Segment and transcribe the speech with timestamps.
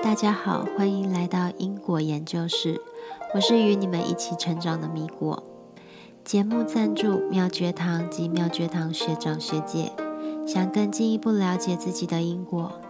[0.00, 2.80] 大家好，欢迎来到因果研究室，
[3.34, 5.42] 我是与你们一起成长的米果。
[6.24, 9.90] 节目赞助妙觉堂及妙觉堂学长学姐，
[10.46, 12.80] 想更进一步了解自己的因果，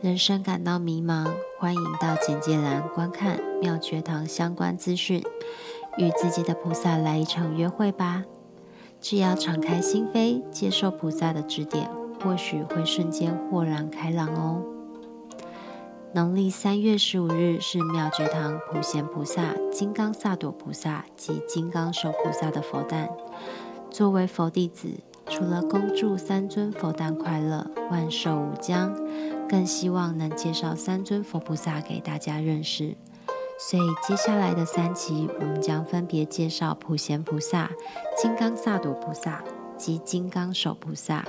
[0.00, 1.30] 人生感到迷茫，
[1.60, 5.22] 欢迎到简介栏观看妙觉堂相关资讯，
[5.98, 8.24] 与自己的菩萨来一场约会吧。
[9.00, 11.88] 只要敞开心扉，接受菩萨的指点，
[12.20, 14.62] 或许会瞬间豁然开朗哦。
[16.14, 23.08] 农历三月十五日是妙觉堂普贤菩萨、金刚萨埵菩萨及金刚手菩萨的佛诞。
[23.90, 24.88] 作为佛弟子，
[25.26, 28.94] 除了恭祝三尊佛诞快乐、万寿无疆，
[29.48, 32.96] 更希望能介绍三尊佛菩萨给大家认识。
[33.58, 37.70] 所以接下来的三期，我们将分别介绍普贤菩萨、
[38.16, 39.42] 金刚萨埵菩萨
[39.76, 41.24] 及金刚手菩萨。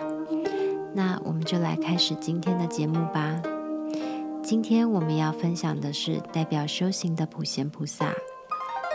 [0.94, 3.42] 那我们就来开始今天的节目吧。
[4.44, 8.14] 今天我们要分享的是代表修行的普贤菩萨。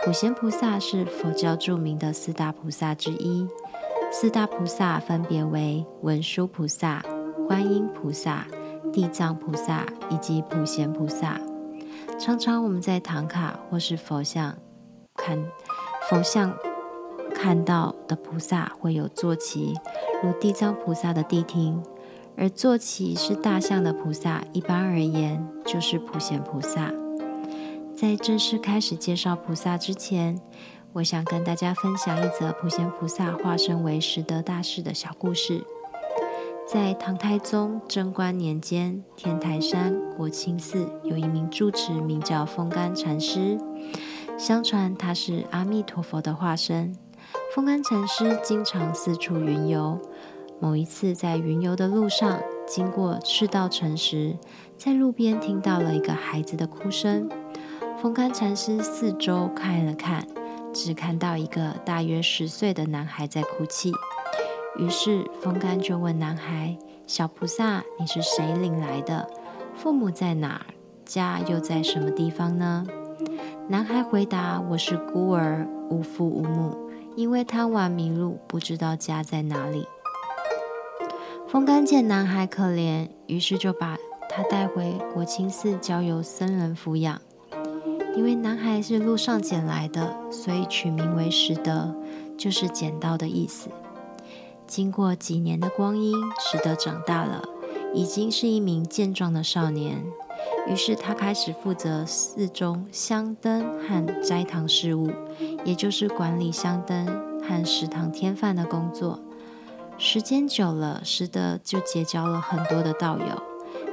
[0.03, 3.47] 普贤菩萨是佛教著名的四大菩萨之一。
[4.11, 7.03] 四大菩萨分别为文殊菩萨、
[7.47, 8.45] 观音菩萨、
[8.91, 11.39] 地藏菩萨以及普贤菩萨。
[12.19, 14.55] 常常我们在唐卡或是佛像
[15.15, 15.37] 看
[16.09, 16.55] 佛像
[17.33, 19.73] 看到的菩萨会有坐骑，
[20.23, 21.81] 如地藏菩萨的谛听。
[22.35, 26.91] 而坐骑是大象的菩萨，一般而言就是普贤菩萨。
[27.95, 30.39] 在正式开始介绍菩萨之前，
[30.93, 35.63] 我想跟大家分享一则普贤菩萨化身为十德大士的小故事。
[36.65, 43.59] 在唐太宗贞观年间，天台山国清寺有一名住持，名叫风干禅师。
[44.37, 46.95] 相传他是阿弥陀佛的化身。
[47.53, 49.99] 风干禅师经常四处云游。
[50.63, 54.37] 某一次，在云游的路上，经过赤道城时，
[54.77, 57.27] 在路边听到了一个孩子的哭声。
[58.01, 60.25] 风干禅师四周看了看，
[60.71, 63.91] 只看到一个大约十岁的男孩在哭泣。
[64.77, 69.29] 于是，风干就问男孩：“小菩萨，你是谁领来的？
[69.75, 70.65] 父母在哪？
[71.03, 72.87] 家又在什么地方呢？”
[73.67, 79.85] 男孩回答：“我是孤儿，无父无母，因为贪玩迷路，不知道家在哪里。”
[81.53, 83.95] 风干见男孩可怜，于是就把
[84.27, 87.21] 他带回国清寺，交由僧人抚养。
[88.15, 91.95] 因为男孩是路上捡来的，所以取名为拾得，
[92.35, 93.69] 就是捡到的意思。
[94.65, 97.43] 经过几年的光阴，拾得长大了，
[97.93, 100.03] 已经是一名健壮的少年。
[100.67, 105.11] 于是他开始负责寺中香灯和斋堂事务，
[105.63, 107.05] 也就是管理香灯
[107.43, 109.19] 和食堂添饭的工作。
[109.97, 113.41] 时间久了，石德就结交了很多的道友，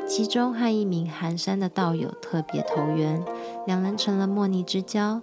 [0.07, 3.25] 其中和一名寒山的道友特别投缘，
[3.67, 5.21] 两人成了莫逆之交。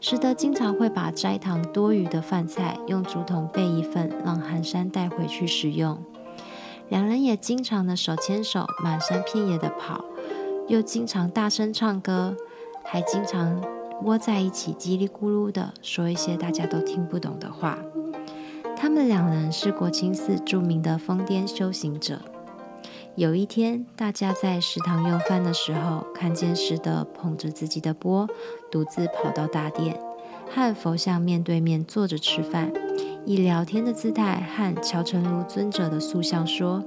[0.00, 5.98] 石德经常会把斋堂多余的饭菜用竹筒备一份，让寒山带回去食用。
[6.88, 10.04] 两人也经常的手牵手满山遍野的跑，
[10.68, 12.36] 又经常大声唱歌，
[12.84, 13.60] 还经常
[14.04, 17.76] 窝在一起叽里咕噜的说一些大家都听不懂的话。
[18.80, 22.20] 他们两人是国清寺著名的疯癫修行者。
[23.16, 28.28] 有一天，大家在食堂用饭的时候，看见石德捧着自己的钵，
[28.70, 30.00] 独自跑到大殿，
[30.48, 32.72] 和佛像面对面坐着吃饭，
[33.26, 36.84] 以聊天的姿态和乔成如尊者的塑像说：“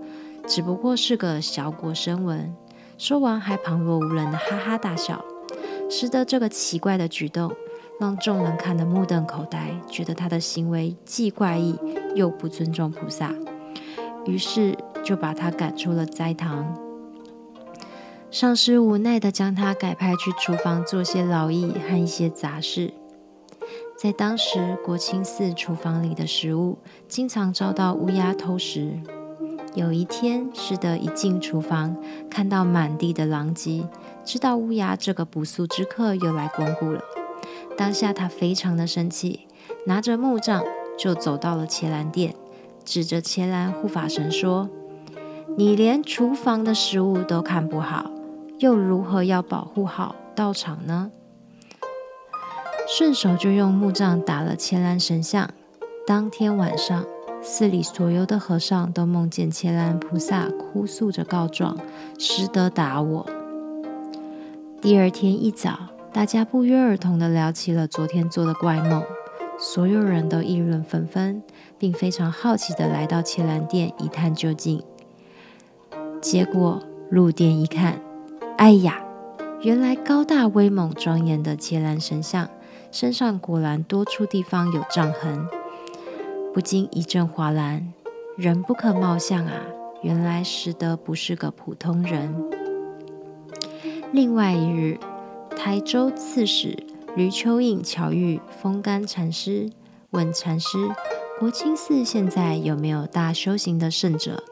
[0.47, 2.55] 只不过是个小果生闻。”
[2.97, 5.21] 说完，还旁若无人的哈哈大笑。
[5.89, 7.51] 石德这个奇怪的举动。
[8.01, 11.77] 让众人看得目瞪口呆，觉得他的行为既怪异
[12.15, 13.31] 又不尊重菩萨，
[14.25, 16.75] 于是就把他赶出了斋堂。
[18.31, 22.91] 上师无奈地将他改派去厨房做些劳役和一些杂事。
[23.95, 28.99] 在当时，国清寺厨房里的食物经常遭到乌鸦偷食。
[29.75, 31.95] 有一天，师德一进厨房，
[32.31, 33.87] 看到满地的狼藉，
[34.25, 36.99] 知道乌鸦这个不速之客又来光顾了。
[37.81, 39.47] 当下他非常的生气，
[39.87, 40.63] 拿着木杖
[40.99, 42.35] 就走到了伽蓝殿，
[42.85, 44.69] 指着伽蓝护法神说
[45.57, 48.11] ：“你连厨房的食物都看不好，
[48.59, 51.09] 又如何要保护好道场呢？”
[52.87, 55.49] 顺手就用木杖打了伽蓝神像。
[56.05, 57.03] 当天晚上，
[57.41, 61.75] 寺里所有的和尚都梦见伽蓝菩萨哭诉着告状
[62.19, 63.27] ：“师德打我。”
[64.79, 65.87] 第二天一早。
[66.13, 69.01] 大家不约而同地聊起了昨天做的怪梦，
[69.57, 71.41] 所有人都议论纷纷，
[71.77, 74.83] 并非常好奇地来到切兰殿一探究竟。
[76.21, 76.79] 结果
[77.09, 77.99] 入殿一看，
[78.57, 79.01] 哎呀，
[79.61, 82.49] 原来高大威猛庄严的切兰神像
[82.91, 85.47] 身上果然多处地方有障痕，
[86.53, 87.93] 不禁一阵哗然。
[88.37, 89.53] 人不可貌相啊！
[90.01, 92.33] 原来石德不是个普通人。
[94.11, 94.97] 另外一日，
[95.63, 96.75] 台州刺史
[97.15, 99.69] 吕秋应巧遇风干禅师，
[100.09, 100.89] 问禅师
[101.39, 104.43] ：“国清寺现在有没有大修行的圣者？”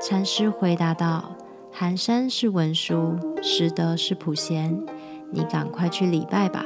[0.00, 1.34] 禅师回答道
[1.74, 4.80] ：“寒山是文殊，石德是普贤，
[5.32, 6.64] 你赶快去礼拜吧。”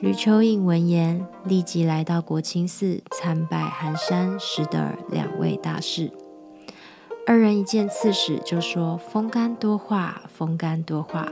[0.00, 6.10] 吕秋应闻言，立即来到国清寺参拜寒山、石德两位大士。
[7.28, 11.28] 二人一见刺史，就说：“风干多话，风干多话，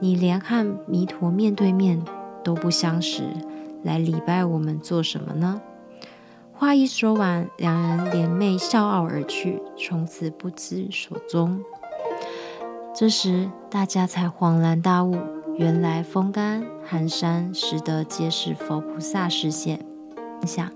[0.00, 2.02] 你连和弥陀面对面
[2.42, 3.22] 都不相识，
[3.84, 5.60] 来礼拜我们做什么呢？”
[6.52, 11.62] 话一说完，两人联袂笑傲而去，从此不知所踪。
[12.94, 15.16] 这时，大家才恍然大悟，
[15.56, 19.80] 原来风干、寒山、拾得皆是佛菩萨示现。
[20.44, 20.70] 想。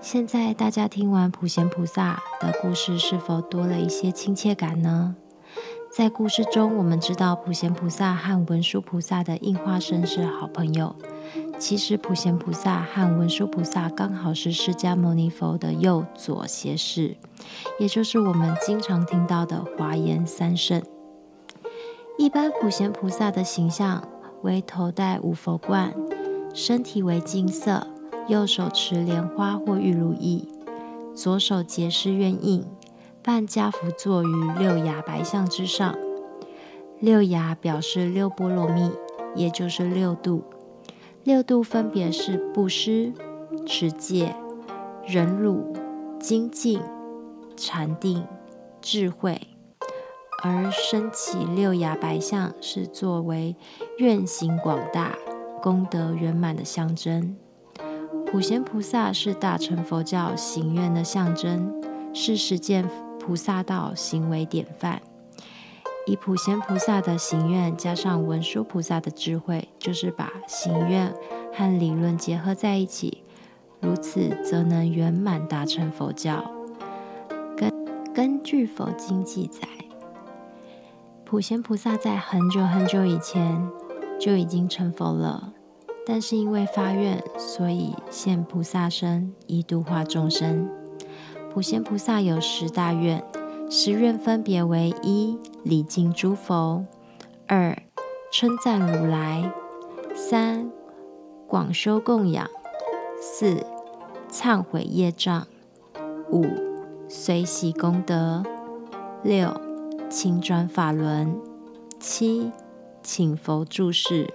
[0.00, 5.16] 现在大家听完普贤菩萨的故事，是否多了一些亲切感呢？
[5.90, 10.94] 在故事中，我们知道普贤菩萨和文殊菩萨的应化身是好朋友。
[11.58, 17.16] 其实，普贤菩萨和文殊菩萨刚好是释迦牟尼佛的右左胁侍，
[17.80, 20.82] 也就是我们经常听到的华严三圣。
[22.16, 24.06] 一般普贤菩萨的形象
[24.42, 25.92] 为头戴五佛冠，
[26.54, 27.86] 身体为金色。
[28.28, 30.46] 右手持莲花或玉如意，
[31.14, 32.62] 左手结施愿印，
[33.28, 35.94] 半家趺坐于六牙白象之上。
[36.98, 38.90] 六牙表示六波罗蜜，
[39.36, 40.44] 也就是六度。
[41.24, 43.12] 六度分别是布施、
[43.66, 44.34] 持戒、
[45.06, 45.76] 忍辱、
[46.18, 46.80] 精进、
[47.54, 48.24] 禅定、
[48.80, 49.38] 智慧。
[50.42, 53.54] 而升起六牙白象是作为
[53.98, 55.12] 愿行广大、
[55.60, 57.36] 功德圆满的象征。
[58.24, 61.70] 普贤菩萨是大乘佛教行愿的象征，
[62.14, 62.88] 是实践
[63.28, 65.02] 菩萨道行为典范。
[66.06, 71.14] 以普贤菩萨的行愿加上文殊菩萨的智慧，就是把行愿
[71.52, 73.22] 和理论结合在一起，
[73.82, 76.42] 如此则能圆满达成佛教。
[77.54, 77.70] 根
[78.14, 79.68] 根据佛经记载，
[81.26, 83.70] 普贤菩萨在很久很久以前
[84.18, 85.52] 就已经成佛了。
[86.06, 90.66] 但是因为发愿，所以现菩萨身以度化众生。
[91.52, 93.24] 普贤菩萨有十大愿，
[93.70, 96.84] 十愿分别为：一、礼敬诸佛；
[97.46, 97.76] 二、
[98.30, 99.50] 称赞如来；
[100.14, 100.70] 三、
[101.46, 102.46] 广修供养；
[103.20, 103.64] 四、
[104.30, 105.44] 忏悔业障；
[106.30, 106.46] 五、
[107.08, 108.42] 随喜功德；
[109.22, 109.60] 六、
[110.08, 111.34] 请转法轮；
[111.98, 112.52] 七、
[113.02, 114.26] 请佛住世；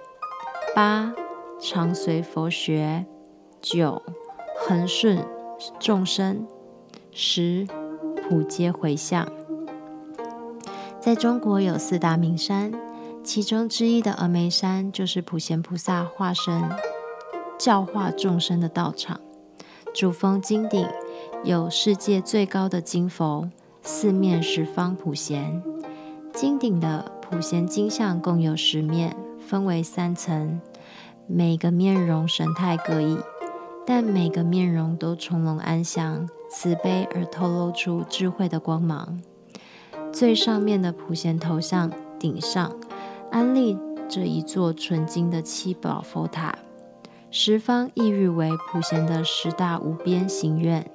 [0.74, 1.14] 八。
[1.60, 3.06] 常随佛学，
[3.62, 4.02] 九
[4.54, 5.24] 恒顺
[5.78, 6.46] 众生，
[7.16, 7.64] 十
[8.28, 9.28] 普皆回向。
[11.00, 12.72] 在中国有四大名山，
[13.22, 16.68] 其中之一的峨眉山就是普贤菩萨化身
[17.56, 19.20] 教化众生的道场。
[19.94, 20.88] 主峰金顶
[21.44, 23.48] 有世界最高的金佛，
[23.80, 25.62] 四面十方普贤。
[26.32, 30.60] 金顶的普贤金像共有十面，分为三层。
[31.28, 33.16] 每个面容神态各异，
[33.86, 39.20] 但每个面容都从容安详、慈悲而透露出智慧的光芒。
[40.12, 42.72] 最上面的普贤头像顶上
[43.32, 43.76] 安立
[44.08, 46.56] 着一座纯金的七宝佛塔，
[47.28, 50.88] 十方意喻为普贤的十大无边行愿，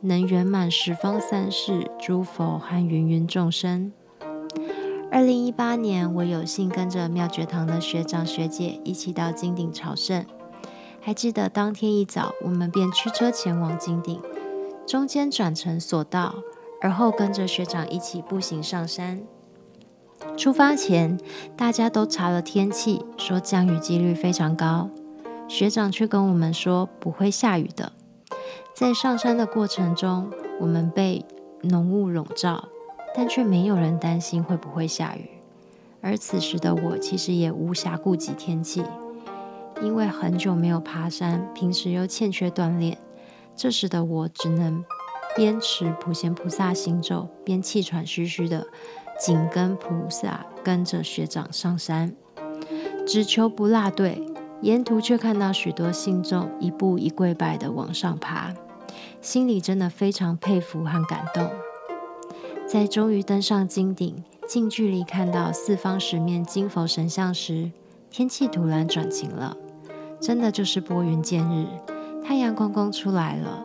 [0.00, 3.92] 能圆满十方三世诸佛和芸芸众生。
[5.10, 10.24] 二零一八年，我有幸跟着妙觉堂的学长学姐一起到金顶朝圣。
[11.00, 14.20] 还记得当天一早，我们便驱车前往金顶，
[14.88, 16.36] 中间转乘索道，
[16.80, 19.20] 而后跟着学长一起步行上山。
[20.34, 21.18] 出发前，
[21.54, 24.88] 大家都查了天气，说降雨几率非常高。
[25.46, 27.92] 学长却跟我们说不会下雨的。
[28.74, 31.22] 在上山的过程中，我们被
[31.64, 32.70] 浓雾笼罩。
[33.14, 35.28] 但却没有人担心会不会下雨，
[36.00, 38.84] 而此时的我其实也无暇顾及天气，
[39.82, 42.96] 因为很久没有爬山，平时又欠缺锻炼，
[43.58, 44.84] 这时的我只能
[45.34, 48.64] 边持普贤菩萨行咒，边气喘吁吁的
[49.20, 52.14] 紧跟菩萨，跟着学长上山，
[53.04, 54.24] 只求不落队。
[54.60, 58.54] 沿途却看到许多信众一步一跪拜的往上爬，
[59.20, 61.48] 心里真的非常佩服和感动。
[62.66, 67.70] 在终于登上金顶，近距离看到四方十面金佛神像时，
[68.10, 69.56] 天气突然转晴了，
[70.20, 71.66] 真的就是拨云见日，
[72.28, 73.64] 太阳公公出来了。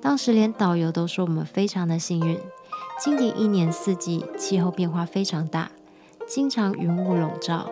[0.00, 2.38] 当时连导游都说我们非常的幸运，
[3.02, 5.72] 金顶一年四季气候变化非常大，
[6.24, 7.68] 经常云雾笼罩，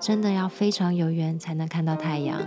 [0.00, 2.40] 真的要非常有缘才能看到太阳。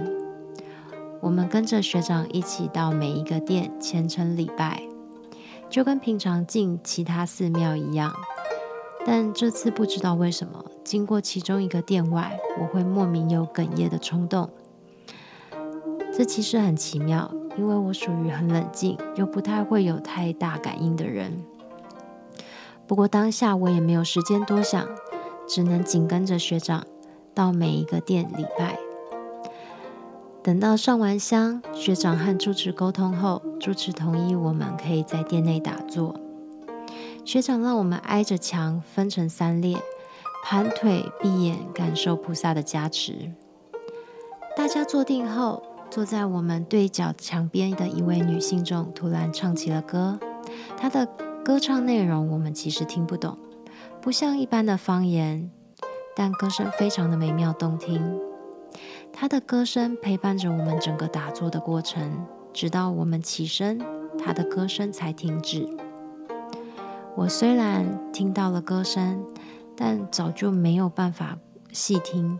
[1.21, 4.83] 我们跟着学长一起到每一个店虔诚礼拜，
[5.69, 8.13] 就跟平常进其他寺庙一样。
[9.05, 14.49] 但这次不知道为什么，经过其中一个店外，我会莫名有哽咽的冲动。
[16.15, 21.43] 这其实很奇妙，因为我属于很冷静又不太会有太大感应的人。
[22.85, 24.87] 不过当下我也没有时间多想，
[25.47, 26.85] 只能紧跟着学长
[27.33, 28.77] 到每一个店礼拜。
[30.43, 36.15] 等到上完香，学长和住持沟通后，住持同意我们可以在店内打坐。
[37.25, 39.77] 学长让我们挨着墙分成三列，
[40.43, 43.31] 盘腿闭眼，感受菩萨的加持。
[44.55, 50.19] 大家坐定后，坐在我们对角墙边的一位女性中突然唱起了歌。
[50.75, 51.05] 她的
[51.45, 53.37] 歌唱内容我们其实听不懂，
[54.01, 55.51] 不像一般的方言，
[56.15, 58.19] 但歌声非常的美妙动听。
[59.11, 63.79] 她的歌声陪伴着我们整个打坐的过程，直到我们起身，
[64.17, 65.69] 她的歌声才停止。
[67.15, 69.23] 我虽然听到了歌声，
[69.77, 71.37] 但早就没有办法
[71.71, 72.39] 细听，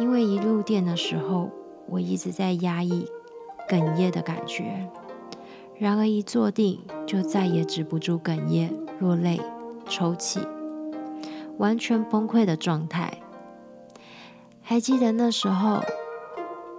[0.00, 1.50] 因为一入店的时候，
[1.90, 3.06] 我一直在压抑
[3.68, 4.88] 哽咽的感觉。
[5.78, 9.40] 然而一坐定，就再也止不住哽咽、落泪、
[9.86, 10.40] 抽泣，
[11.58, 13.20] 完全崩溃的状态。
[14.62, 15.82] 还记得那时候，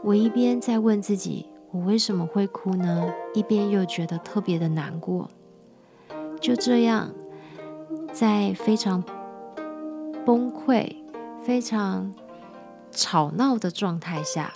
[0.03, 3.13] 我一边在问自己，我为什么会哭呢？
[3.33, 5.29] 一边又觉得特别的难过。
[6.39, 7.11] 就这样。
[8.13, 9.01] 在非常
[10.25, 10.97] 崩溃、
[11.41, 12.13] 非常
[12.91, 14.53] 吵闹的状态下，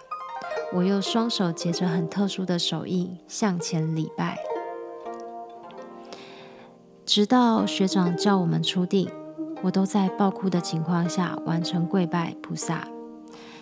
[0.73, 4.37] 我又双手结着很特殊的手印向前礼拜，
[7.05, 9.09] 直到学长叫我们出定，
[9.63, 12.87] 我都在爆哭的情况下完成跪拜菩萨，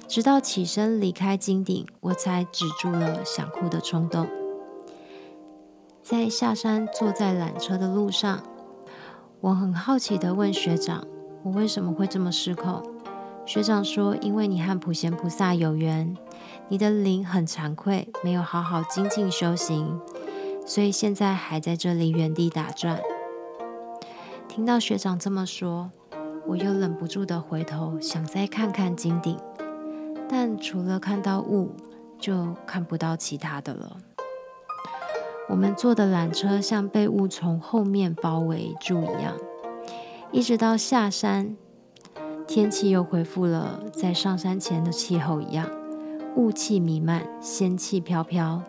[0.08, 4.28] 直到起身离开金顶，我才止住了想哭的冲动。
[6.02, 8.44] 在下山坐在缆车的路上。
[9.42, 11.06] 我很好奇的问学长
[11.44, 12.82] ：“我为什么会这么失控？”
[13.46, 16.16] 学长说：“因为你和普贤菩萨有缘，
[16.70, 20.00] 你的灵很惭愧，没有好好精进修行，
[20.66, 23.00] 所以现在还在这里原地打转。”
[24.48, 25.92] 听到学长这么说，
[26.48, 29.38] 我又忍不住的回头想再看看金顶，
[30.30, 31.76] 但除了看到雾，
[32.18, 33.98] 就看不到其他的了。
[35.50, 39.36] 我们坐的缆车像被雾从后面包围住一样，
[40.32, 41.58] 一直到下山，
[42.48, 45.70] 天气又恢复了在上山前的气候一样，
[46.36, 48.62] 雾气弥漫，仙气飘飘。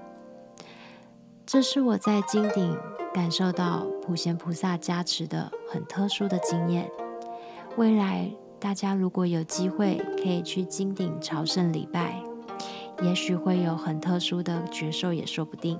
[1.44, 2.76] 这是我在金顶
[3.12, 6.90] 感受到普贤菩萨加持的很特殊的经验。
[7.76, 12.22] 未来大家如果有机会可以去金顶朝圣礼拜，
[13.02, 15.78] 也许会有很特殊的觉受，也说不定。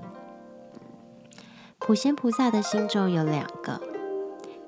[1.79, 3.81] 普贤菩萨的心咒有两个，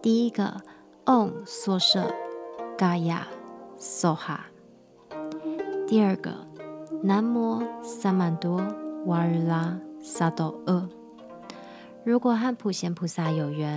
[0.00, 0.62] 第一个
[1.04, 2.14] Om 缩舍
[2.78, 3.20] Gaya
[3.78, 4.38] Soha，
[5.86, 6.30] 第二个
[7.02, 8.62] 南摩萨曼多
[9.06, 10.86] 瓦日拉萨多厄。
[12.04, 13.74] 如果和普贤菩萨有缘，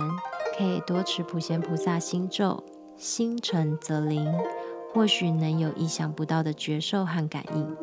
[0.58, 2.62] 可以多持普贤菩萨心咒，
[2.98, 4.30] 心诚则灵，
[4.92, 7.76] 或许能有意想不到的觉受和感应。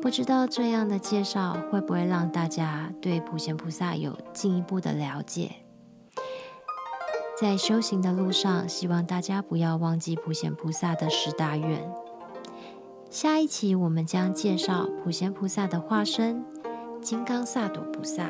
[0.00, 5.50] 不知道这样的介绍会不会让大家对普贤菩萨有进一步的了解？
[7.40, 11.90] 在修行的路上，希望大家不要忘记普贤菩萨的十大愿。
[13.08, 16.44] 下一期我们将介绍普贤菩萨的化身
[17.00, 18.28] 金刚萨埵菩萨，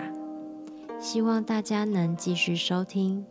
[1.01, 3.27] 希望大家能继续收听。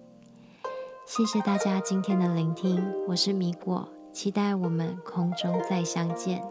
[1.06, 6.44] 谢谢大家今天的聆听，我是米果，期待我们空中再相见。